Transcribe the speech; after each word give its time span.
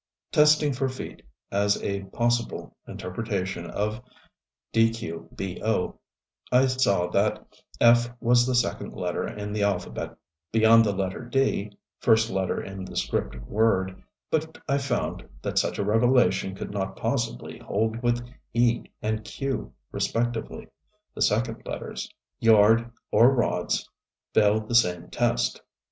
Testing 0.31 0.73
for 0.73 0.89
"feet" 0.89 1.21
as 1.51 1.79
a 1.83 2.01
possible 2.05 2.75
interpretation 2.87 3.69
of 3.69 4.01
"dqbo" 4.73 5.95
I 6.51 6.65
saw 6.65 7.05
that 7.11 7.45
"f" 7.79 8.09
was 8.19 8.47
the 8.47 8.55
second 8.55 8.93
letter 8.95 9.27
in 9.27 9.53
the 9.53 9.61
alphabet 9.61 10.17
beyond 10.51 10.85
the 10.85 10.91
letter 10.95 11.23
"d" 11.23 11.77
first 11.99 12.31
letter 12.31 12.59
in 12.59 12.83
the 12.83 12.95
script 12.95 13.35
word 13.45 14.01
but 14.31 14.57
I 14.67 14.79
found 14.79 15.29
that 15.43 15.59
such 15.59 15.77
a 15.77 15.85
relation 15.85 16.55
could 16.55 16.71
not 16.71 16.95
possibly 16.95 17.59
hold 17.59 18.01
with 18.01 18.27
"e" 18.55 18.85
and 19.03 19.23
"q" 19.23 19.71
respectively, 19.91 20.67
the 21.13 21.21
second 21.21 21.61
letters. 21.67 22.09
"Yard" 22.39 22.91
or 23.11 23.29
"rods" 23.31 23.87
failed 24.33 24.67
the 24.67 24.73
same 24.73 25.09
test. 25.11 25.61